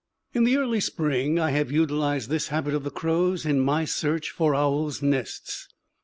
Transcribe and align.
In 0.33 0.45
the 0.45 0.57
early 0.57 0.79
spring 0.79 1.37
I 1.37 1.51
have 1.51 1.71
utilized 1.71 2.31
this 2.31 2.47
habit 2.47 2.73
of 2.73 2.83
the 2.83 2.89
crows 2.89 3.45
in 3.45 3.59
my 3.59 3.85
search 3.85 4.31
for 4.31 4.55
owls' 4.55 5.03
nests. 5.03 5.67